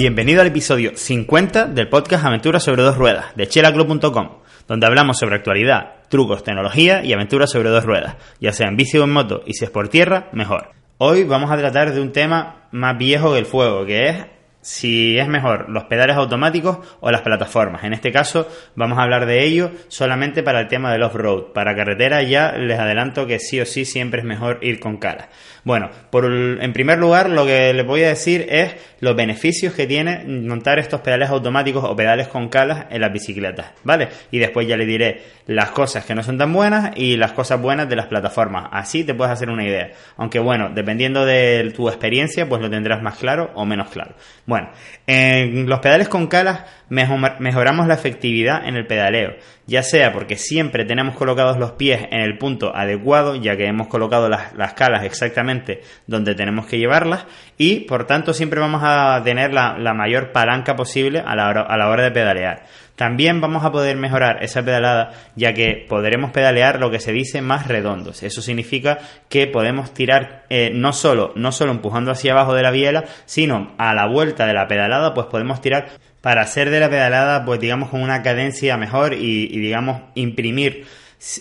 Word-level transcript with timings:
Bienvenido 0.00 0.40
al 0.40 0.46
episodio 0.46 0.92
50 0.96 1.66
del 1.66 1.90
podcast 1.90 2.24
Aventuras 2.24 2.64
sobre 2.64 2.82
dos 2.82 2.96
ruedas 2.96 3.36
de 3.36 3.46
chelaclub.com, 3.46 4.30
donde 4.66 4.86
hablamos 4.86 5.18
sobre 5.18 5.36
actualidad, 5.36 5.96
trucos, 6.08 6.42
tecnología 6.42 7.04
y 7.04 7.12
aventuras 7.12 7.50
sobre 7.50 7.68
dos 7.68 7.84
ruedas, 7.84 8.16
ya 8.40 8.54
sea 8.54 8.68
en 8.68 8.76
bici 8.76 8.96
o 8.96 9.04
en 9.04 9.10
moto, 9.10 9.42
y 9.44 9.52
si 9.52 9.66
es 9.66 9.70
por 9.70 9.88
tierra, 9.88 10.30
mejor. 10.32 10.70
Hoy 10.96 11.24
vamos 11.24 11.50
a 11.50 11.58
tratar 11.58 11.92
de 11.92 12.00
un 12.00 12.12
tema 12.12 12.66
más 12.72 12.96
viejo 12.96 13.34
que 13.34 13.40
el 13.40 13.44
fuego, 13.44 13.84
que 13.84 14.08
es 14.08 14.16
si 14.60 15.18
es 15.18 15.28
mejor 15.28 15.68
los 15.70 15.84
pedales 15.84 16.16
automáticos 16.16 16.78
o 17.00 17.10
las 17.10 17.22
plataformas. 17.22 17.84
En 17.84 17.92
este 17.92 18.12
caso 18.12 18.48
vamos 18.74 18.98
a 18.98 19.02
hablar 19.02 19.26
de 19.26 19.44
ello 19.44 19.70
solamente 19.88 20.42
para 20.42 20.60
el 20.60 20.68
tema 20.68 20.92
del 20.92 21.02
off-road. 21.02 21.52
Para 21.52 21.74
carretera 21.74 22.22
ya 22.22 22.52
les 22.52 22.78
adelanto 22.78 23.26
que 23.26 23.38
sí 23.38 23.60
o 23.60 23.66
sí 23.66 23.84
siempre 23.84 24.20
es 24.20 24.26
mejor 24.26 24.58
ir 24.62 24.80
con 24.80 24.98
calas. 24.98 25.28
Bueno, 25.64 25.90
por, 26.10 26.24
en 26.24 26.72
primer 26.72 26.98
lugar 26.98 27.28
lo 27.28 27.44
que 27.44 27.72
les 27.72 27.86
voy 27.86 28.02
a 28.02 28.08
decir 28.08 28.46
es 28.48 28.74
los 29.00 29.14
beneficios 29.14 29.74
que 29.74 29.86
tiene 29.86 30.24
montar 30.24 30.78
estos 30.78 31.00
pedales 31.00 31.30
automáticos 31.30 31.84
o 31.84 31.94
pedales 31.94 32.28
con 32.28 32.48
calas 32.48 32.86
en 32.90 33.00
las 33.00 33.12
bicicletas, 33.12 33.72
¿vale? 33.84 34.08
Y 34.30 34.38
después 34.38 34.66
ya 34.66 34.76
les 34.76 34.86
diré 34.86 35.22
las 35.46 35.70
cosas 35.70 36.04
que 36.04 36.14
no 36.14 36.22
son 36.22 36.38
tan 36.38 36.52
buenas 36.52 36.92
y 36.96 37.16
las 37.16 37.32
cosas 37.32 37.60
buenas 37.60 37.88
de 37.88 37.96
las 37.96 38.06
plataformas. 38.06 38.68
Así 38.72 39.04
te 39.04 39.14
puedes 39.14 39.32
hacer 39.32 39.50
una 39.50 39.64
idea. 39.64 39.90
Aunque 40.16 40.38
bueno, 40.38 40.70
dependiendo 40.74 41.26
de 41.26 41.72
tu 41.74 41.88
experiencia, 41.88 42.48
pues 42.48 42.62
lo 42.62 42.70
tendrás 42.70 43.02
más 43.02 43.18
claro 43.18 43.50
o 43.54 43.66
menos 43.66 43.88
claro. 43.90 44.14
Bueno, 44.50 44.70
en 45.06 45.68
los 45.68 45.78
pedales 45.78 46.08
con 46.08 46.26
calas 46.26 46.64
mejoramos 46.88 47.86
la 47.86 47.94
efectividad 47.94 48.66
en 48.66 48.74
el 48.74 48.84
pedaleo, 48.84 49.36
ya 49.68 49.84
sea 49.84 50.12
porque 50.12 50.34
siempre 50.34 50.84
tenemos 50.84 51.14
colocados 51.14 51.56
los 51.56 51.70
pies 51.70 52.08
en 52.10 52.18
el 52.18 52.36
punto 52.36 52.74
adecuado, 52.74 53.36
ya 53.36 53.56
que 53.56 53.66
hemos 53.66 53.86
colocado 53.86 54.28
las, 54.28 54.74
calas 54.74 55.04
exactamente 55.04 55.82
donde 56.08 56.34
tenemos 56.34 56.66
que 56.66 56.78
llevarlas, 56.78 57.26
y 57.58 57.82
por 57.82 58.08
tanto 58.08 58.34
siempre 58.34 58.58
vamos 58.58 58.80
a 58.82 59.22
tener 59.22 59.54
la, 59.54 59.76
mayor 59.94 60.32
palanca 60.32 60.74
posible 60.74 61.22
a 61.24 61.36
la, 61.36 61.50
a 61.50 61.76
la 61.76 61.88
hora 61.88 62.02
de 62.02 62.10
pedalear. 62.10 62.64
También 63.00 63.40
vamos 63.40 63.64
a 63.64 63.72
poder 63.72 63.96
mejorar 63.96 64.44
esa 64.44 64.62
pedalada 64.62 65.12
ya 65.34 65.54
que 65.54 65.86
podremos 65.88 66.32
pedalear 66.32 66.78
lo 66.78 66.90
que 66.90 67.00
se 67.00 67.12
dice 67.12 67.40
más 67.40 67.66
redondos. 67.66 68.22
Eso 68.22 68.42
significa 68.42 68.98
que 69.30 69.46
podemos 69.46 69.94
tirar 69.94 70.44
eh, 70.50 70.70
no, 70.74 70.92
solo, 70.92 71.32
no 71.34 71.50
solo 71.50 71.72
empujando 71.72 72.10
hacia 72.10 72.32
abajo 72.32 72.52
de 72.52 72.62
la 72.62 72.70
biela, 72.70 73.06
sino 73.24 73.72
a 73.78 73.94
la 73.94 74.06
vuelta 74.06 74.39
de 74.46 74.54
la 74.54 74.68
pedalada 74.68 75.14
pues 75.14 75.26
podemos 75.26 75.60
tirar 75.60 75.88
para 76.20 76.42
hacer 76.42 76.70
de 76.70 76.80
la 76.80 76.90
pedalada 76.90 77.44
pues 77.44 77.60
digamos 77.60 77.90
con 77.90 78.02
una 78.02 78.22
cadencia 78.22 78.76
mejor 78.76 79.14
y 79.14 79.46
digamos 79.58 80.02
imprimir 80.14 80.86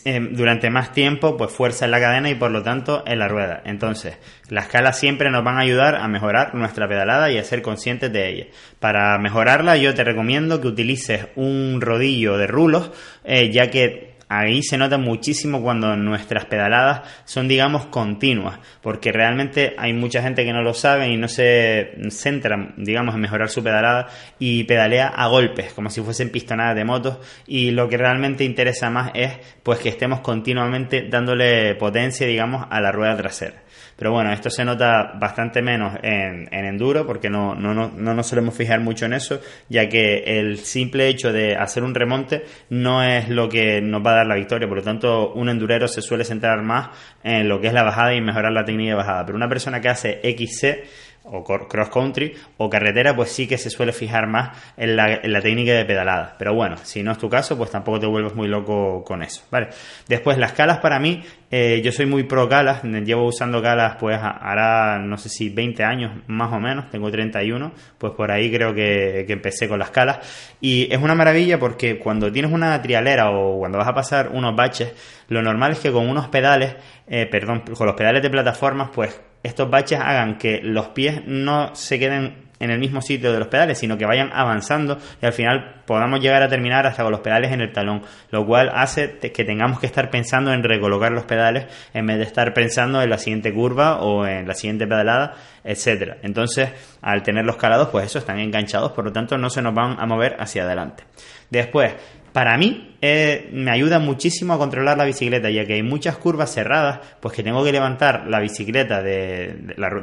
Em, 0.04 0.36
durante 0.36 0.70
más 0.70 0.92
tiempo 0.92 1.38
pues 1.38 1.54
fuerza 1.54 1.86
en 1.86 1.92
la 1.92 2.02
cadena 2.02 2.30
y 2.30 2.36
por 2.36 2.52
lo 2.52 2.62
tanto 2.64 3.02
en 3.08 3.18
la 3.18 3.30
rueda. 3.30 3.62
Entonces, 3.64 4.18
las 4.50 4.68
calas 4.68 5.00
siempre 5.00 5.32
nos 5.32 5.42
van 5.46 5.56
a 5.56 5.62
ayudar 5.62 5.96
a 5.96 6.08
mejorar 6.10 6.54
nuestra 6.54 6.90
pedalada 6.90 7.32
y 7.32 7.38
a 7.38 7.44
ser 7.46 7.62
conscientes 7.62 8.12
de 8.12 8.30
ella. 8.30 8.48
Para 8.82 9.18
mejorarla 9.20 9.78
yo 9.78 9.94
te 9.94 10.04
recomiendo 10.04 10.60
que 10.60 10.68
utilices 10.68 11.28
un 11.38 11.80
rodillo 11.80 12.38
de 12.38 12.48
rulos, 12.48 12.92
eh, 13.24 13.52
ya 13.52 13.70
que 13.70 14.09
ahí 14.30 14.62
se 14.62 14.78
nota 14.78 14.98
muchísimo 14.98 15.62
cuando 15.62 15.96
nuestras 15.98 16.46
pedaladas 16.46 17.02
son, 17.26 17.48
digamos, 17.48 17.88
continuas, 17.88 18.60
porque 18.82 19.12
realmente 19.12 19.76
hay 19.78 19.92
mucha 19.94 20.22
gente 20.22 20.46
que 20.46 20.54
no 20.54 20.62
lo 20.62 20.74
sabe 20.74 21.10
y 21.10 21.18
no 21.18 21.28
se 21.28 21.96
centra, 22.10 22.74
digamos, 22.78 23.16
en 23.16 23.22
mejorar 23.22 23.50
su 23.50 23.64
pedalada 23.64 24.08
y 24.38 24.64
pedalea 24.64 25.08
a 25.08 25.28
golpes, 25.28 25.74
como 25.74 25.90
si 25.90 26.02
fuesen 26.02 26.30
pistonadas 26.30 26.76
de 26.76 26.86
motos, 26.86 27.18
y 27.48 27.72
lo 27.72 27.90
que 27.90 27.98
realmente 27.98 28.44
interesa 28.44 28.90
más 28.90 29.12
es, 29.16 29.34
pues, 29.64 29.80
que 29.80 29.90
estemos 29.90 30.20
continuamente 30.22 31.08
dándole 31.10 31.76
potencia, 31.76 32.28
digamos, 32.28 32.68
a 32.70 32.80
la 32.80 32.92
rueda 32.92 33.18
trasera. 33.18 33.64
Pero 34.00 34.14
bueno, 34.14 34.32
esto 34.32 34.50
se 34.50 34.64
nota 34.64 35.12
bastante 35.20 35.62
menos 35.62 35.98
en, 36.02 36.48
enduro 36.54 37.06
porque 37.06 37.30
no, 37.30 37.54
no, 37.54 37.74
no, 37.74 37.92
no, 37.94 38.14
nos 38.14 38.28
solemos 38.28 38.56
fijar 38.56 38.80
mucho 38.80 39.06
en 39.06 39.12
eso, 39.12 39.42
ya 39.68 39.90
que 39.90 40.24
el 40.40 40.60
simple 40.60 41.10
hecho 41.10 41.34
de 41.34 41.58
hacer 41.58 41.84
un 41.84 41.94
remonte 41.94 42.46
no 42.70 43.04
es 43.04 43.28
lo 43.28 43.50
que 43.50 43.82
nos 43.82 44.02
va 44.06 44.12
a 44.12 44.16
dar 44.16 44.19
la 44.26 44.36
victoria. 44.36 44.68
Por 44.68 44.78
lo 44.78 44.84
tanto, 44.84 45.34
un 45.34 45.50
endurero 45.50 45.88
se 45.88 46.02
suele 46.02 46.24
centrar 46.24 46.62
más 46.62 46.90
en 47.24 47.48
lo 47.48 47.60
que 47.60 47.68
es 47.68 47.74
la 47.74 47.84
bajada 47.84 48.14
y 48.14 48.22
mejorar 48.22 48.52
la 48.52 48.66
técnica 48.66 48.92
de 48.92 48.96
bajada. 48.96 49.26
Pero 49.26 49.36
una 49.36 49.50
persona 49.50 49.82
que 49.82 49.90
hace 49.90 50.22
XC 50.24 51.09
o 51.32 51.44
cross 51.44 51.90
country 51.90 52.34
o 52.58 52.70
carretera, 52.70 53.16
pues 53.16 53.32
sí 53.32 53.48
que 53.48 53.58
se 53.58 53.70
suele 53.70 53.94
fijar 53.94 54.28
más 54.28 54.58
en 54.78 54.96
la, 54.96 55.42
técnica 55.42 55.74
de 55.74 55.86
pedalada. 55.86 56.36
Pero 56.38 56.54
bueno, 56.54 56.78
si 56.84 57.04
no 57.04 57.12
es 57.12 57.18
tu 57.18 57.30
caso, 57.30 57.58
pues 57.58 57.72
tampoco 57.72 58.00
te 58.00 58.08
vuelves 58.08 58.36
muy 58.36 58.48
loco 58.48 59.04
con 59.04 59.24
eso, 59.24 59.44
¿vale? 59.52 59.70
Después, 60.08 60.38
las 60.38 60.54
calas 60.54 60.80
para 60.80 61.00
mí, 61.00 61.24
eh, 61.52 61.82
yo 61.84 61.92
soy 61.92 62.06
muy 62.06 62.24
pro 62.24 62.48
calas, 62.48 62.84
llevo 62.84 63.26
usando 63.26 63.62
calas 63.62 63.96
pues 64.00 64.20
ahora 64.22 65.00
no 65.00 65.18
sé 65.18 65.30
si 65.30 65.50
20 65.50 65.84
años 65.84 66.12
más 66.28 66.52
o 66.54 66.60
menos, 66.60 66.90
tengo 66.90 67.10
31, 67.12 67.72
pues 67.98 68.14
por 68.14 68.32
ahí 68.32 68.52
creo 68.52 68.74
que, 68.74 69.26
empecé 69.30 69.68
con 69.68 69.80
las 69.80 69.92
calas. 69.92 70.20
Y 70.62 70.92
es 70.92 71.02
una 71.02 71.16
maravilla 71.16 71.60
porque 71.60 72.00
cuando 72.00 72.32
tienes 72.32 72.52
una 72.52 72.82
trialera 72.82 73.32
o 73.32 73.60
cuando 73.60 73.78
vas 73.78 73.88
a 73.88 73.94
pasar 73.94 74.30
unos 74.34 74.56
baches, 74.56 74.94
lo 75.28 75.42
normal 75.42 75.74
es 75.74 75.80
que 75.80 75.92
con 75.92 76.08
unos 76.08 76.28
pedales, 76.30 76.76
eh, 77.08 77.26
perdón, 77.26 77.64
con 77.78 77.88
los 77.88 77.96
pedales 77.96 78.24
de 78.24 78.30
plataformas, 78.30 78.90
pues 78.94 79.20
estos 79.50 79.70
baches 79.70 80.00
hagan 80.00 80.38
que 80.38 80.62
los 80.64 80.88
pies 80.90 81.22
no 81.26 81.76
se 81.76 82.00
queden 82.00 82.50
en 82.60 82.72
el 82.72 82.80
mismo 82.80 83.02
sitio 83.02 83.32
de 83.32 83.40
los 83.40 83.48
pedales, 83.48 83.78
sino 83.78 83.98
que 83.98 84.06
vayan 84.06 84.32
avanzando 84.34 84.98
y 85.22 85.26
al 85.26 85.34
final 85.34 85.82
podamos 85.86 86.20
llegar 86.20 86.44
a 86.44 86.50
terminar 86.50 86.86
hasta 86.86 87.04
con 87.04 87.12
los 87.12 87.22
pedales 87.22 87.52
en 87.52 87.62
el 87.62 87.72
talón, 87.72 88.04
lo 88.32 88.46
cual 88.46 88.70
hace 88.74 89.18
que 89.18 89.44
tengamos 89.44 89.80
que 89.80 89.86
estar 89.86 90.10
pensando 90.10 90.54
en 90.54 90.64
recolocar 90.64 91.12
los 91.12 91.24
pedales 91.24 91.68
en 91.94 92.06
vez 92.06 92.18
de 92.18 92.24
estar 92.24 92.54
pensando 92.54 93.02
en 93.02 93.10
la 93.10 93.18
siguiente 93.18 93.54
curva 93.54 94.02
o 94.02 94.26
en 94.26 94.48
la 94.48 94.54
siguiente 94.54 94.86
pedalada, 94.88 95.36
etcétera. 95.64 96.18
Entonces, 96.22 96.70
al 97.02 97.24
tener 97.24 97.46
los 97.46 97.56
calados, 97.56 97.90
pues 97.90 98.06
eso 98.06 98.20
están 98.20 98.40
enganchados, 98.40 98.92
por 98.92 99.06
lo 99.06 99.14
tanto 99.14 99.38
no 99.38 99.50
se 99.50 99.62
nos 99.62 99.74
van 99.74 100.00
a 100.00 100.06
mover 100.06 100.36
hacia 100.40 100.64
adelante. 100.64 101.04
Después, 101.50 101.94
para 102.34 102.58
mí 102.58 102.90
eh, 103.02 103.50
me 103.54 103.72
ayuda 103.72 104.00
muchísimo 104.00 104.54
a 104.54 104.58
controlar 104.58 104.98
la 104.98 105.06
bicicleta, 105.06 105.50
ya 105.50 105.66
que 105.66 105.74
hay 105.74 105.84
muchas 105.84 106.18
curvas 106.18 106.54
cerradas, 106.54 107.00
pues 107.22 107.34
que 107.34 107.44
tengo 107.44 107.64
que 107.64 107.72
levantar 107.72 108.28
la 108.28 108.42
bicicleta 108.42 109.02
de, 109.02 109.56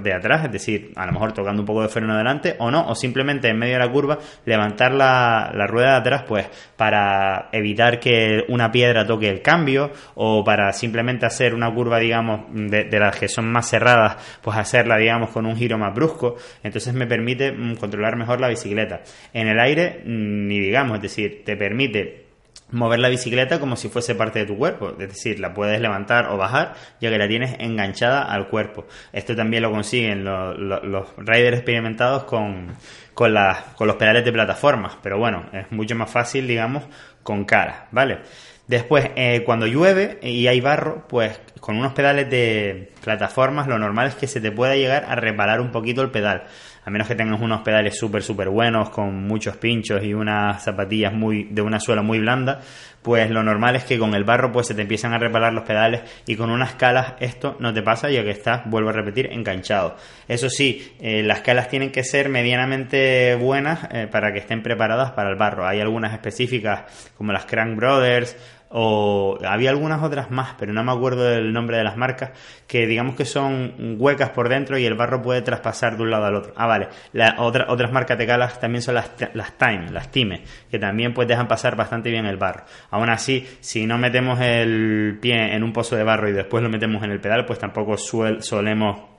de, 0.03 0.12
atrás, 0.14 0.47
es 0.47 0.53
decir, 0.53 0.92
a 0.97 1.04
lo 1.04 1.12
mejor 1.12 1.32
tocando 1.32 1.60
un 1.60 1.66
poco 1.66 1.82
de 1.82 1.88
freno 1.88 2.14
adelante, 2.14 2.56
o 2.59 2.70
no, 2.70 2.88
o 2.88 2.94
simplemente 2.94 3.48
en 3.48 3.59
medio 3.59 3.75
de 3.75 3.81
la 3.81 3.92
curva 3.92 4.19
levantar 4.47 4.92
la, 4.92 5.53
la 5.54 5.66
rueda 5.66 5.92
de 5.92 5.97
atrás, 5.97 6.25
pues 6.26 6.48
para 6.76 7.50
evitar 7.53 8.00
que 8.00 8.44
una 8.48 8.72
piedra 8.72 9.06
toque 9.06 9.28
el 9.28 9.43
cambio, 9.43 9.91
o 10.14 10.43
para 10.43 10.72
simplemente 10.72 11.26
hacer 11.26 11.54
una 11.54 11.72
curva, 11.72 11.98
digamos, 11.98 12.47
de, 12.50 12.84
de 12.84 12.98
las 12.98 13.19
que 13.19 13.28
son 13.28 13.53
más 13.53 13.69
cerradas, 13.69 14.16
pues 14.41 14.56
hacerla, 14.56 14.97
digamos, 14.97 15.31
con 15.31 15.44
un 15.44 15.56
giro 15.56 15.76
más 15.76 15.94
brusco. 15.94 16.37
Entonces 16.62 16.94
me 16.94 17.06
permite 17.06 17.53
mm, 17.53 17.76
controlar 17.76 18.16
mejor 18.16 18.41
la 18.41 18.48
bicicleta. 18.48 19.03
En 19.34 19.48
el 19.48 19.60
aire, 19.60 20.00
mm, 20.04 20.47
ni 20.47 20.60
digamos, 20.60 20.97
es 20.97 21.03
decir, 21.03 21.43
te 21.44 21.56
permite 21.56 22.16
mover 22.71 22.99
la 22.99 23.09
bicicleta 23.09 23.60
como 23.60 23.77
si 23.77 23.88
fuese 23.88 24.15
parte 24.15 24.41
de 24.41 24.47
tu 24.47 24.56
cuerpo, 24.56 24.91
es 24.91 25.09
decir, 25.09 25.38
la 25.38 25.54
puedes 25.54 25.81
levantar 25.81 26.28
o 26.31 26.37
bajar 26.37 26.75
ya 27.00 27.10
que 27.10 27.19
la 27.19 27.28
tienes 27.28 27.56
enganchada 27.59 28.22
al 28.22 28.49
cuerpo. 28.49 28.87
Esto 29.12 29.37
también 29.37 29.62
lo 29.62 29.71
consiguen 29.71 30.25
los, 30.25 30.59
los, 30.59 31.09
riders 31.16 31.59
experimentados 31.59 32.25
con, 32.25 32.75
con, 33.15 33.34
los 33.34 33.97
pedales 33.97 34.25
de 34.25 34.32
plataformas, 34.32 34.97
pero 35.03 35.19
bueno, 35.19 35.47
es 35.53 35.71
mucho 35.71 35.94
más 35.94 36.10
fácil, 36.10 36.47
digamos, 36.49 36.84
con 37.22 37.44
cara, 37.44 37.88
¿vale? 37.93 38.19
Después, 38.66 39.10
eh, 39.15 39.44
cuando 39.44 39.69
llueve 39.69 40.19
y 40.22 40.49
hay 40.49 40.60
barro, 40.60 41.06
pues 41.09 41.41
con 41.60 41.76
unos 41.76 41.93
pedales 41.93 42.28
de 42.28 42.93
plataformas 43.03 43.69
lo 43.69 43.78
normal 43.78 44.09
es 44.09 44.16
que 44.16 44.26
se 44.26 44.41
te 44.41 44.50
pueda 44.50 44.75
llegar 44.75 45.05
a 45.05 45.15
reparar 45.15 45.60
un 45.60 45.71
poquito 45.71 46.03
el 46.03 46.10
pedal 46.10 46.44
a 46.86 46.91
menos 46.91 47.08
que 47.08 47.16
tengas 47.16 47.41
unos 47.41 47.62
pedales 47.62 47.98
súper, 47.98 48.22
súper 48.22 48.48
buenos, 48.48 48.91
con 48.91 49.26
muchos 49.26 49.56
pinchos 49.56 50.04
y 50.04 50.14
unas 50.14 50.62
zapatillas 50.62 51.12
muy, 51.12 51.48
de 51.50 51.60
una 51.60 51.80
suela 51.80 52.00
muy 52.00 52.20
blanda, 52.20 52.60
pues 53.02 53.28
lo 53.28 53.42
normal 53.42 53.74
es 53.74 53.84
que 53.84 53.99
con 53.99 54.14
el 54.14 54.22
barro 54.22 54.52
pues 54.52 54.69
se 54.69 54.75
te 54.75 54.82
empiezan 54.82 55.12
a 55.12 55.19
reparar 55.19 55.52
los 55.52 55.64
pedales 55.64 56.02
y 56.26 56.37
con 56.37 56.49
unas 56.49 56.75
calas 56.75 57.14
esto 57.19 57.56
no 57.58 57.75
te 57.75 57.82
pasa 57.82 58.08
ya 58.08 58.22
que 58.22 58.31
estás, 58.31 58.62
vuelvo 58.66 58.90
a 58.90 58.93
repetir, 58.93 59.32
enganchado. 59.32 59.96
Eso 60.28 60.49
sí, 60.49 60.93
eh, 61.00 61.25
las 61.25 61.40
calas 61.40 61.69
tienen 61.69 61.90
que 61.90 62.05
ser 62.05 62.28
medianamente 62.28 63.34
buenas 63.34 63.88
eh, 63.90 64.06
para 64.11 64.32
que 64.32 64.38
estén 64.38 64.62
preparadas 64.62 65.11
para 65.11 65.31
el 65.31 65.37
barro. 65.37 65.66
Hay 65.66 65.81
algunas 65.81 66.12
específicas 66.12 67.12
como 67.16 67.32
las 67.32 67.46
Crank 67.46 67.76
Brothers 67.76 68.37
o 68.70 69.38
había 69.44 69.70
algunas 69.70 70.02
otras 70.02 70.30
más, 70.30 70.54
pero 70.58 70.72
no 70.72 70.82
me 70.82 70.92
acuerdo 70.92 71.24
del 71.24 71.52
nombre 71.52 71.76
de 71.76 71.84
las 71.84 71.96
marcas, 71.96 72.30
que 72.66 72.86
digamos 72.86 73.14
que 73.16 73.24
son 73.24 73.96
huecas 73.98 74.30
por 74.30 74.48
dentro 74.48 74.78
y 74.78 74.84
el 74.84 74.94
barro 74.94 75.22
puede 75.22 75.42
traspasar 75.42 75.96
de 75.96 76.02
un 76.02 76.10
lado 76.10 76.26
al 76.26 76.34
otro. 76.34 76.52
Ah, 76.56 76.66
vale, 76.66 76.88
la, 77.12 77.36
otra, 77.38 77.66
otras 77.68 77.92
marcas 77.92 78.18
de 78.18 78.26
calas 78.26 78.60
también 78.60 78.82
son 78.82 78.96
las, 78.96 79.10
las 79.34 79.52
Time, 79.56 79.90
las 79.90 80.10
Time, 80.10 80.42
que 80.70 80.78
también 80.78 81.14
pues 81.14 81.28
dejan 81.28 81.48
pasar 81.48 81.76
bastante 81.76 82.10
bien 82.10 82.26
el 82.26 82.36
barro. 82.36 82.64
Aún 82.90 83.08
así, 83.08 83.46
si 83.60 83.86
no 83.86 83.98
metemos 83.98 84.40
el 84.40 85.18
pie 85.20 85.54
en 85.54 85.62
un 85.62 85.72
pozo 85.72 85.96
de 85.96 86.04
barro 86.04 86.28
y 86.28 86.32
después 86.32 86.62
lo 86.62 86.68
metemos 86.68 87.02
en 87.02 87.12
el 87.12 87.20
pedal, 87.20 87.44
pues 87.46 87.58
tampoco 87.58 87.96
solemos 87.96 89.15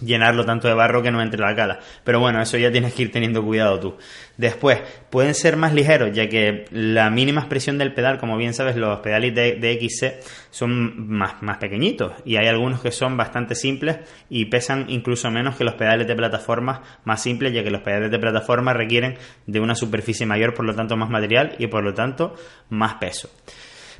llenarlo 0.00 0.44
tanto 0.44 0.68
de 0.68 0.74
barro 0.74 1.02
que 1.02 1.10
no 1.10 1.22
entre 1.22 1.40
la 1.40 1.54
cala. 1.54 1.80
Pero 2.04 2.20
bueno, 2.20 2.40
eso 2.40 2.56
ya 2.58 2.70
tienes 2.70 2.94
que 2.94 3.02
ir 3.02 3.12
teniendo 3.12 3.44
cuidado 3.44 3.78
tú. 3.80 3.96
Después, 4.36 4.80
pueden 5.10 5.34
ser 5.34 5.56
más 5.56 5.74
ligeros, 5.74 6.10
ya 6.12 6.28
que 6.28 6.64
la 6.70 7.10
mínima 7.10 7.40
expresión 7.40 7.78
del 7.78 7.92
pedal, 7.92 8.18
como 8.18 8.36
bien 8.36 8.54
sabes, 8.54 8.76
los 8.76 9.00
pedales 9.00 9.34
de, 9.34 9.78
XC 9.80 10.20
son 10.50 11.08
más, 11.08 11.42
más 11.42 11.58
pequeñitos 11.58 12.12
y 12.24 12.36
hay 12.36 12.46
algunos 12.46 12.80
que 12.80 12.90
son 12.90 13.16
bastante 13.16 13.54
simples 13.54 13.98
y 14.28 14.46
pesan 14.46 14.86
incluso 14.88 15.30
menos 15.30 15.56
que 15.56 15.64
los 15.64 15.74
pedales 15.74 16.06
de 16.06 16.14
plataforma 16.14 16.82
más 17.04 17.22
simples, 17.22 17.52
ya 17.52 17.62
que 17.62 17.70
los 17.70 17.82
pedales 17.82 18.10
de 18.10 18.18
plataforma 18.18 18.72
requieren 18.72 19.16
de 19.46 19.60
una 19.60 19.74
superficie 19.74 20.26
mayor, 20.26 20.54
por 20.54 20.64
lo 20.64 20.74
tanto 20.74 20.96
más 20.96 21.10
material 21.10 21.54
y 21.58 21.66
por 21.66 21.84
lo 21.84 21.94
tanto 21.94 22.34
más 22.68 22.94
peso. 22.94 23.30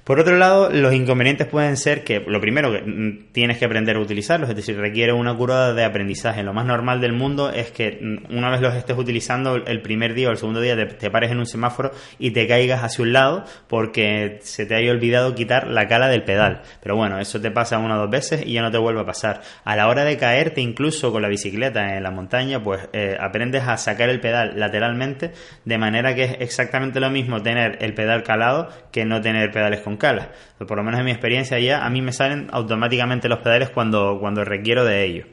Por 0.05 0.19
otro 0.19 0.37
lado, 0.37 0.71
los 0.71 0.95
inconvenientes 0.95 1.47
pueden 1.47 1.77
ser 1.77 2.05
que, 2.05 2.21
lo 2.21 2.41
primero, 2.41 2.73
que 2.73 2.83
mm, 2.83 3.33
tienes 3.33 3.59
que 3.59 3.65
aprender 3.65 3.97
a 3.97 4.01
utilizarlos, 4.01 4.49
es 4.49 4.57
decir, 4.57 4.77
requiere 4.77 5.13
una 5.13 5.37
curva 5.37 5.73
de 5.73 5.85
aprendizaje. 5.85 6.43
Lo 6.43 6.53
más 6.53 6.67
normal 6.67 7.01
del 7.01 7.13
mundo 7.13 7.51
es 7.51 7.71
que 7.71 7.99
mm, 8.01 8.37
una 8.37 8.51
vez 8.51 8.61
los 8.61 8.75
estés 8.75 8.97
utilizando, 8.97 9.57
el 9.57 9.83
primer 9.83 10.15
día 10.15 10.29
o 10.29 10.31
el 10.33 10.39
segundo 10.39 10.61
día 10.61 10.77
te, 10.77 11.11
pares 11.11 11.31
en 11.31 11.39
un 11.39 11.47
semáforo 11.47 11.93
y 12.19 12.31
te 12.31 12.47
caigas 12.47 12.83
hacia 12.83 13.03
un 13.03 13.13
lado 13.13 13.45
porque 13.69 14.39
se 14.43 14.67
te 14.67 14.75
haya 14.75 14.91
olvidado 14.91 15.35
quitar 15.35 15.69
la 15.69 15.87
cala 15.87 16.09
del 16.09 16.25
pedal. 16.25 16.63
Pero 16.83 16.97
bueno, 16.97 17.19
eso 17.19 17.41
te 17.41 17.51
pasa 17.51 17.79
una 17.79 17.97
o 17.97 18.01
dos 18.01 18.11
veces 18.11 18.43
y 18.47 18.55
ya 18.55 18.63
no 18.63 18.71
te 18.71 18.79
vuelve 18.79 19.01
a 19.01 19.07
pasar. 19.07 19.43
A 19.65 19.77
la 19.77 19.89
hora 19.89 20.05
de 20.05 20.17
caerte, 20.17 20.61
incluso 20.61 21.13
con 21.13 21.23
la 21.23 21.29
bicicleta 21.29 21.97
en 21.97 22.03
la 22.03 22.11
montaña, 22.11 22.63
pues 22.63 22.89
eh, 22.93 23.17
aprendes 23.21 23.65
a 23.67 23.77
sacar 23.77 24.09
el 24.09 24.21
pedal 24.21 24.55
lateralmente, 24.57 25.33
de 25.65 25.79
manera 25.79 26.15
que 26.15 26.25
es 26.25 26.37
exactamente 26.41 27.01
lo 27.01 27.11
mismo 27.11 27.43
tener 27.43 27.79
el 27.81 27.95
pedal 27.95 28.23
calado 28.23 28.69
que 28.93 29.05
no 29.05 29.21
tener 29.21 29.51
pedales 29.51 29.81
con 29.81 29.90
con 29.97 30.67
Por 30.67 30.77
lo 30.77 30.83
menos 30.83 31.01
en 31.01 31.07
mi 31.07 31.13
experiencia 31.13 31.59
ya, 31.59 31.85
a 31.85 31.91
mí 31.91 32.03
me 32.03 32.13
salen 32.13 32.49
automáticamente 32.53 33.29
los 33.29 33.41
pedales 33.41 33.71
cuando, 33.71 34.19
cuando 34.21 34.45
requiero 34.45 34.85
de 34.85 35.05
ellos. 35.05 35.27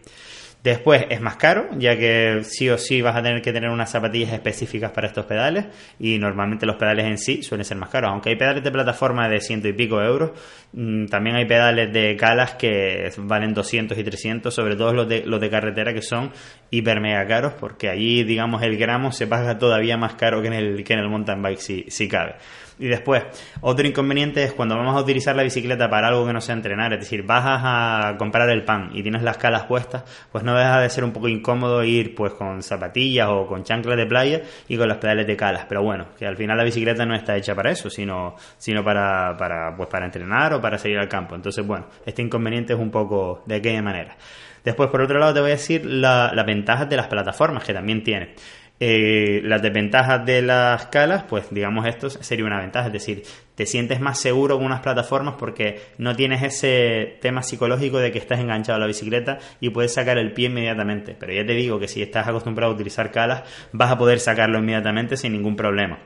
Después 0.67 1.05
es 1.09 1.21
más 1.21 1.37
caro, 1.37 1.69
ya 1.77 1.97
que 1.97 2.41
sí 2.43 2.69
o 2.69 2.77
sí 2.77 3.01
vas 3.01 3.15
a 3.15 3.21
tener 3.21 3.41
que 3.41 3.53
tener 3.53 3.69
unas 3.69 3.89
zapatillas 3.89 4.33
específicas 4.33 4.91
para 4.91 5.07
estos 5.07 5.25
pedales 5.25 5.65
y 5.97 6.17
normalmente 6.17 6.65
los 6.65 6.75
pedales 6.75 7.05
en 7.05 7.17
sí 7.17 7.41
suelen 7.41 7.63
ser 7.63 7.77
más 7.77 7.89
caros. 7.89 8.11
Aunque 8.11 8.31
hay 8.31 8.35
pedales 8.35 8.63
de 8.65 8.71
plataforma 8.71 9.29
de 9.29 9.39
ciento 9.39 9.69
y 9.69 9.73
pico 9.73 10.01
euros, 10.01 10.31
mm, 10.73 11.05
también 11.05 11.37
hay 11.37 11.45
pedales 11.45 11.93
de 11.93 12.17
calas 12.17 12.55
que 12.55 13.09
valen 13.17 13.53
200 13.53 13.97
y 13.97 14.03
300, 14.03 14.53
sobre 14.53 14.75
todo 14.75 14.93
los 14.93 15.07
de, 15.07 15.23
los 15.25 15.39
de 15.39 15.49
carretera 15.49 15.93
que 15.93 16.01
son 16.01 16.31
hiper 16.69 16.99
mega 16.99 17.25
caros 17.27 17.53
porque 17.53 17.87
allí 17.87 18.25
digamos 18.25 18.61
el 18.61 18.77
gramo 18.77 19.13
se 19.13 19.25
paga 19.25 19.57
todavía 19.57 19.95
más 19.95 20.15
caro 20.15 20.41
que 20.41 20.47
en 20.47 20.53
el, 20.53 20.83
que 20.83 20.93
en 20.93 20.99
el 20.99 21.07
mountain 21.07 21.41
bike 21.41 21.59
si, 21.59 21.85
si 21.87 22.09
cabe. 22.09 22.35
Y 22.79 22.87
después, 22.87 23.23
otro 23.61 23.87
inconveniente 23.87 24.43
es 24.43 24.53
cuando 24.53 24.77
vamos 24.77 24.95
a 24.95 25.01
utilizar 25.01 25.35
la 25.35 25.41
bicicleta 25.41 25.89
para 25.89 26.09
algo 26.09 26.27
que 26.27 26.33
no 26.33 26.41
sea 26.41 26.53
entrenar, 26.53 26.93
es 26.93 26.99
decir, 26.99 27.23
vas 27.23 27.43
a 27.45 28.15
comprar 28.19 28.49
el 28.49 28.63
pan 28.63 28.91
y 28.93 29.01
tienes 29.01 29.23
las 29.23 29.37
calas 29.37 29.63
puestas, 29.63 30.03
pues 30.31 30.43
no 30.43 30.55
deja 30.55 30.79
de 30.81 30.89
ser 30.89 31.03
un 31.03 31.11
poco 31.11 31.27
incómodo 31.27 31.83
ir 31.83 32.13
pues 32.13 32.33
con 32.33 32.61
zapatillas 32.61 33.29
o 33.29 33.47
con 33.47 33.63
chanclas 33.63 33.97
de 33.97 34.05
playa 34.05 34.41
y 34.67 34.77
con 34.77 34.87
las 34.87 34.97
pedales 34.97 35.25
de 35.25 35.35
calas, 35.35 35.65
pero 35.67 35.81
bueno, 35.81 36.07
que 36.17 36.27
al 36.27 36.37
final 36.37 36.55
la 36.55 36.63
bicicleta 36.63 37.03
no 37.05 37.15
está 37.15 37.35
hecha 37.35 37.55
para 37.55 37.71
eso, 37.71 37.89
sino, 37.89 38.35
sino 38.57 38.83
para, 38.83 39.35
para, 39.37 39.75
pues 39.75 39.89
para 39.89 40.05
entrenar 40.05 40.53
o 40.53 40.61
para 40.61 40.77
salir 40.77 40.99
al 40.99 41.07
campo. 41.07 41.35
Entonces, 41.35 41.65
bueno, 41.65 41.87
este 42.05 42.21
inconveniente 42.21 42.73
es 42.73 42.79
un 42.79 42.91
poco 42.91 43.41
de 43.45 43.55
aquella 43.55 43.81
manera. 43.81 44.15
Después, 44.63 44.89
por 44.89 45.01
otro 45.01 45.17
lado, 45.17 45.33
te 45.33 45.39
voy 45.39 45.51
a 45.51 45.53
decir 45.53 45.85
las 45.85 46.45
ventajas 46.45 46.89
de 46.89 46.97
las 46.97 47.07
plataformas 47.07 47.63
que 47.63 47.73
también 47.73 48.03
tiene. 48.03 48.35
Eh, 48.79 49.41
las 49.43 49.61
desventajas 49.63 50.23
de 50.23 50.43
las 50.43 50.85
calas, 50.87 51.23
pues 51.23 51.45
digamos 51.49 51.87
esto 51.87 52.11
sería 52.11 52.45
una 52.45 52.59
ventaja, 52.59 52.87
es 52.87 52.93
decir, 52.93 53.23
te 53.55 53.65
sientes 53.65 53.99
más 53.99 54.19
seguro 54.19 54.57
con 54.57 54.65
unas 54.65 54.81
plataformas 54.81 55.33
porque 55.39 55.81
no 55.97 56.15
tienes 56.15 56.43
ese 56.43 57.17
tema 57.19 57.41
psicológico 57.41 57.97
de 57.97 58.11
que 58.11 58.19
estás 58.19 58.39
enganchado 58.39 58.75
a 58.75 58.79
la 58.79 58.85
bicicleta 58.85 59.39
y 59.59 59.71
puedes 59.71 59.95
sacar 59.95 60.19
el 60.19 60.31
pie 60.31 60.45
inmediatamente. 60.49 61.15
Pero 61.19 61.33
ya 61.33 61.43
te 61.43 61.53
digo 61.53 61.79
que 61.79 61.87
si 61.87 62.03
estás 62.03 62.27
acostumbrado 62.27 62.71
a 62.71 62.75
utilizar 62.75 63.11
calas, 63.11 63.43
vas 63.71 63.91
a 63.91 63.97
poder 63.97 64.19
sacarlo 64.19 64.59
inmediatamente 64.59 65.17
sin 65.17 65.31
ningún 65.31 65.55
problema. 65.55 65.97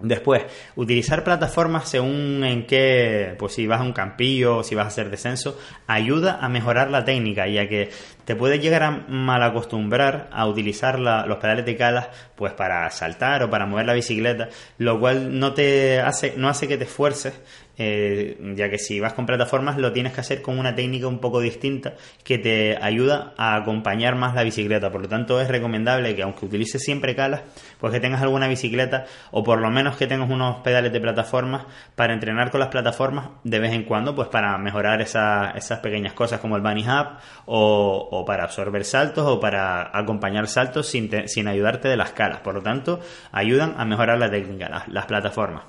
Después, 0.00 0.44
utilizar 0.76 1.24
plataformas 1.24 1.88
según 1.88 2.44
en 2.44 2.66
qué, 2.66 3.34
pues 3.36 3.54
si 3.54 3.66
vas 3.66 3.80
a 3.80 3.82
un 3.82 3.92
campillo 3.92 4.58
o 4.58 4.62
si 4.62 4.76
vas 4.76 4.84
a 4.84 4.88
hacer 4.88 5.10
descenso, 5.10 5.58
ayuda 5.88 6.38
a 6.40 6.48
mejorar 6.48 6.88
la 6.90 7.04
técnica, 7.04 7.48
ya 7.48 7.68
que 7.68 7.90
te 8.28 8.36
puedes 8.36 8.60
llegar 8.60 8.82
a 8.82 8.90
mal 8.90 9.42
acostumbrar 9.42 10.28
a 10.30 10.46
utilizar 10.46 10.98
los 10.98 11.38
pedales 11.38 11.64
de 11.64 11.78
calas 11.78 12.08
pues 12.36 12.52
para 12.52 12.90
saltar 12.90 13.42
o 13.42 13.48
para 13.48 13.64
mover 13.64 13.86
la 13.86 13.94
bicicleta, 13.94 14.50
lo 14.76 15.00
cual 15.00 15.38
no 15.38 15.54
te 15.54 15.98
hace, 16.00 16.34
no 16.36 16.50
hace 16.50 16.68
que 16.68 16.76
te 16.76 16.84
esfuerces 16.84 17.40
eh, 17.80 18.36
ya 18.56 18.68
que 18.68 18.76
si 18.76 18.98
vas 18.98 19.12
con 19.12 19.24
plataformas 19.24 19.78
lo 19.78 19.92
tienes 19.92 20.12
que 20.12 20.20
hacer 20.20 20.42
con 20.42 20.58
una 20.58 20.74
técnica 20.74 21.06
un 21.06 21.20
poco 21.20 21.40
distinta 21.40 21.94
que 22.24 22.36
te 22.36 22.76
ayuda 22.76 23.34
a 23.36 23.54
acompañar 23.54 24.16
más 24.16 24.34
la 24.34 24.42
bicicleta. 24.42 24.90
Por 24.90 25.02
lo 25.02 25.08
tanto, 25.08 25.40
es 25.40 25.46
recomendable 25.46 26.16
que 26.16 26.22
aunque 26.22 26.44
utilices 26.44 26.82
siempre 26.82 27.14
calas, 27.14 27.42
pues 27.78 27.92
que 27.92 28.00
tengas 28.00 28.20
alguna 28.20 28.48
bicicleta 28.48 29.06
o 29.30 29.44
por 29.44 29.60
lo 29.60 29.70
menos 29.70 29.96
que 29.96 30.08
tengas 30.08 30.28
unos 30.28 30.56
pedales 30.62 30.92
de 30.92 31.00
plataformas 31.00 31.66
para 31.94 32.12
entrenar 32.12 32.50
con 32.50 32.58
las 32.58 32.68
plataformas 32.68 33.30
de 33.44 33.60
vez 33.60 33.72
en 33.72 33.84
cuando, 33.84 34.14
pues 34.14 34.28
para 34.28 34.58
mejorar 34.58 35.00
esas 35.00 35.78
pequeñas 35.80 36.14
cosas 36.14 36.40
como 36.40 36.56
el 36.56 36.62
bunny 36.62 36.82
hub 36.82 37.18
o, 37.46 38.17
para 38.24 38.44
absorber 38.44 38.84
saltos 38.84 39.26
o 39.26 39.40
para 39.40 39.96
acompañar 39.96 40.46
saltos 40.48 40.88
sin, 40.88 41.10
sin 41.28 41.48
ayudarte 41.48 41.88
de 41.88 41.96
las 41.96 42.12
calas. 42.12 42.40
Por 42.40 42.54
lo 42.54 42.62
tanto, 42.62 43.00
ayudan 43.32 43.74
a 43.78 43.84
mejorar 43.84 44.18
la 44.18 44.30
técnica, 44.30 44.84
las 44.86 45.06
plataformas. 45.06 45.64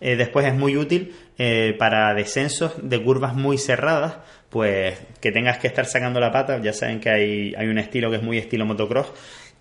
Eh, 0.00 0.16
después 0.16 0.46
es 0.46 0.54
muy 0.54 0.76
útil 0.76 1.14
eh, 1.38 1.74
para 1.78 2.12
descensos 2.14 2.72
de 2.82 3.02
curvas 3.02 3.34
muy 3.34 3.58
cerradas, 3.58 4.18
pues 4.50 4.98
que 5.20 5.32
tengas 5.32 5.58
que 5.58 5.66
estar 5.66 5.86
sacando 5.86 6.20
la 6.20 6.30
pata. 6.30 6.60
Ya 6.60 6.72
saben 6.72 7.00
que 7.00 7.10
hay, 7.10 7.54
hay 7.56 7.68
un 7.68 7.78
estilo 7.78 8.10
que 8.10 8.16
es 8.16 8.22
muy 8.22 8.38
estilo 8.38 8.66
motocross. 8.66 9.12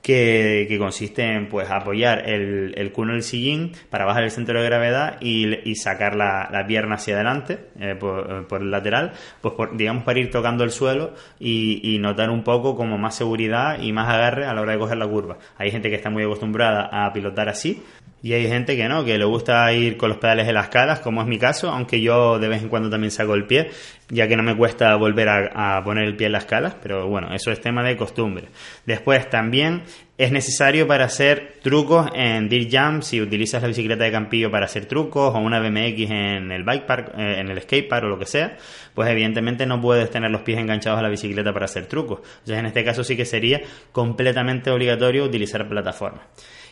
Que, 0.04 0.76
consiste 0.78 1.24
en 1.24 1.48
pues 1.48 1.72
apoyar 1.72 2.30
el, 2.30 2.74
el 2.76 2.92
culo 2.92 3.14
del 3.14 3.24
sillín 3.24 3.72
para 3.90 4.04
bajar 4.04 4.24
el 4.24 4.32
centro 4.32 4.60
de 4.60 4.66
gravedad 4.66 5.18
y, 5.22 5.76
sacar 5.76 6.16
la, 6.16 6.66
pierna 6.68 6.96
hacia 6.96 7.16
adelante 7.16 7.60
eh, 7.80 7.96
por, 7.96 8.62
el 8.62 8.70
lateral, 8.70 9.14
pues 9.42 9.54
digamos 9.74 10.04
para 10.04 10.20
ir 10.20 10.30
tocando 10.30 10.66
el 10.66 10.72
suelo 10.72 11.14
y, 11.40 11.96
y, 11.96 12.00
notar 12.00 12.30
un 12.30 12.44
poco 12.44 12.76
como 12.76 12.98
más 12.98 13.16
seguridad 13.16 13.82
y 13.82 13.94
más 13.94 14.10
agarre 14.10 14.46
a 14.46 14.54
la 14.54 14.62
hora 14.62 14.74
de 14.74 14.80
coger 14.80 14.98
la 14.98 15.08
curva. 15.08 15.38
Hay 15.58 15.72
gente 15.72 15.90
que 15.90 15.96
está 15.96 16.10
muy 16.10 16.24
acostumbrada 16.24 16.90
a 16.92 17.14
pilotar 17.14 17.48
así, 17.48 17.82
y 18.24 18.32
hay 18.32 18.48
gente 18.48 18.78
que 18.78 18.88
no, 18.88 19.04
que 19.04 19.18
le 19.18 19.26
gusta 19.26 19.74
ir 19.74 19.98
con 19.98 20.08
los 20.08 20.18
pedales 20.18 20.48
en 20.48 20.54
las 20.54 20.70
calas, 20.70 21.02
como 21.02 21.22
es 21.22 21.28
mi 21.28 21.38
caso, 21.38 21.70
aunque 21.70 22.00
yo 22.00 22.40
de 22.40 22.48
vez 22.48 22.64
en 22.64 22.70
cuando 22.70 22.90
también 22.90 23.12
saco 23.12 23.34
el 23.34 23.46
pie, 23.46 23.70
ya 24.14 24.28
que 24.28 24.36
no 24.36 24.44
me 24.44 24.56
cuesta 24.56 24.96
volver 24.96 25.28
a, 25.30 25.82
poner 25.84 26.06
el 26.06 26.16
pie 26.16 26.28
en 26.28 26.34
las 26.34 26.46
calas, 26.46 26.76
pero 26.82 27.08
bueno, 27.08 27.34
eso 27.34 27.52
es 27.52 27.60
tema 27.60 27.84
de 27.84 27.98
costumbre. 27.98 28.46
Después 28.86 29.30
también 29.30 29.84
es 30.18 30.32
necesario 30.32 30.88
para 30.88 31.06
hacer 31.06 31.56
trucos 31.64 32.10
en 32.14 32.48
Dirt 32.48 32.72
Jam, 32.72 33.02
si 33.02 33.20
utilizas 33.20 33.62
la 33.62 33.68
bicicleta 33.68 34.04
de 34.04 34.12
campillo 34.12 34.52
para 34.52 34.66
hacer 34.66 34.86
trucos 34.86 35.34
o 35.34 35.40
una 35.40 35.60
BMX 35.60 36.12
en 36.12 36.52
el 36.52 36.64
bike 36.64 36.86
park, 36.86 37.14
eh, 37.18 37.40
en 37.40 37.50
el 37.50 37.62
skate 37.62 37.90
park 37.90 38.06
o 38.06 38.10
lo 38.10 38.20
que 38.20 38.28
sea, 38.28 38.56
pues 38.94 39.10
evidentemente 39.10 39.66
no 39.66 39.82
puedes 39.82 40.10
tener 40.12 40.30
los 40.30 40.42
pies 40.42 40.60
enganchados 40.60 41.00
a 41.00 41.02
la 41.02 41.10
bicicleta 41.10 41.52
para 41.52 41.66
hacer 41.66 41.88
trucos. 41.88 42.20
Entonces 42.20 42.60
en 42.60 42.66
este 42.68 42.84
caso 42.84 43.04
sí 43.04 43.18
que 43.18 43.26
sería 43.26 43.62
completamente 43.92 44.70
obligatorio 44.70 45.26
utilizar 45.26 45.68
plataforma. 45.68 46.28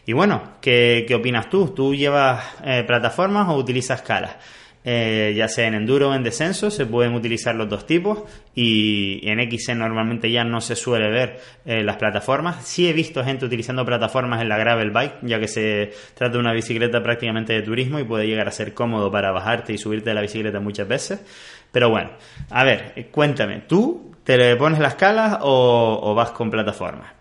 Y 0.05 0.13
bueno, 0.13 0.53
¿qué, 0.61 1.07
opinas 1.15 1.49
tú? 1.49 1.69
¿Tú 1.69 1.93
llevas 1.93 2.43
eh, 2.63 2.83
plataformas 2.85 3.49
o 3.49 3.55
utilizas 3.55 4.01
calas? 4.01 4.35
Eh, 4.83 5.33
ya 5.37 5.47
sea 5.47 5.67
en 5.67 5.75
enduro 5.75 6.09
o 6.09 6.13
en 6.15 6.23
descenso, 6.23 6.71
se 6.71 6.87
pueden 6.87 7.13
utilizar 7.13 7.53
los 7.53 7.69
dos 7.69 7.85
tipos 7.85 8.23
y 8.55 9.21
en 9.29 9.39
XC 9.39 9.75
normalmente 9.75 10.31
ya 10.31 10.43
no 10.43 10.59
se 10.59 10.75
suele 10.75 11.09
ver 11.09 11.39
eh, 11.65 11.83
las 11.83 11.97
plataformas. 11.97 12.65
Sí 12.65 12.89
he 12.89 12.93
visto 12.93 13.23
gente 13.23 13.45
utilizando 13.45 13.85
plataformas 13.85 14.41
en 14.41 14.49
la 14.49 14.57
gravel 14.57 14.89
bike, 14.89 15.19
ya 15.21 15.39
que 15.39 15.47
se 15.47 15.93
trata 16.15 16.33
de 16.33 16.39
una 16.39 16.53
bicicleta 16.53 17.03
prácticamente 17.03 17.53
de 17.53 17.61
turismo 17.61 17.99
y 17.99 18.03
puede 18.03 18.25
llegar 18.25 18.47
a 18.47 18.51
ser 18.51 18.73
cómodo 18.73 19.11
para 19.11 19.31
bajarte 19.31 19.73
y 19.73 19.77
subirte 19.77 20.09
de 20.09 20.15
la 20.15 20.21
bicicleta 20.21 20.59
muchas 20.59 20.87
veces. 20.87 21.23
Pero 21.71 21.89
bueno, 21.89 22.11
a 22.49 22.63
ver, 22.63 23.07
cuéntame, 23.11 23.61
¿tú 23.67 24.15
te 24.23 24.37
le 24.37 24.55
pones 24.55 24.79
las 24.79 24.95
calas 24.95 25.37
o 25.41 26.13
vas 26.15 26.31
con 26.31 26.49
plataformas? 26.49 27.20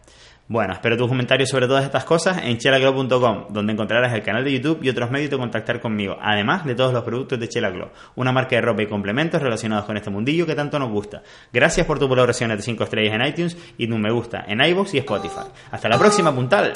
Bueno, 0.50 0.72
espero 0.72 0.96
tus 0.96 1.06
comentarios 1.06 1.48
sobre 1.48 1.68
todas 1.68 1.84
estas 1.84 2.04
cosas 2.04 2.38
en 2.42 2.58
chelaglow.com, 2.58 3.44
donde 3.50 3.72
encontrarás 3.72 4.12
el 4.14 4.24
canal 4.24 4.42
de 4.42 4.54
YouTube 4.54 4.80
y 4.82 4.88
otros 4.88 5.08
medios 5.08 5.30
de 5.30 5.38
contactar 5.38 5.80
conmigo, 5.80 6.16
además 6.20 6.64
de 6.64 6.74
todos 6.74 6.92
los 6.92 7.04
productos 7.04 7.38
de 7.38 7.48
Chelaglow, 7.48 7.90
una 8.16 8.32
marca 8.32 8.56
de 8.56 8.62
ropa 8.62 8.82
y 8.82 8.88
complementos 8.88 9.40
relacionados 9.40 9.84
con 9.84 9.96
este 9.96 10.10
mundillo 10.10 10.46
que 10.46 10.56
tanto 10.56 10.76
nos 10.80 10.90
gusta. 10.90 11.22
Gracias 11.52 11.86
por 11.86 12.00
tu 12.00 12.08
valoración 12.08 12.50
de 12.50 12.60
5 12.60 12.82
estrellas 12.82 13.14
en 13.14 13.26
iTunes 13.28 13.56
y 13.78 13.86
tu 13.86 13.96
me 13.96 14.10
gusta 14.10 14.44
en 14.48 14.60
iVoox 14.60 14.94
y 14.94 14.98
Spotify. 14.98 15.46
Hasta 15.70 15.88
la 15.88 15.96
próxima, 15.96 16.34
puntal. 16.34 16.72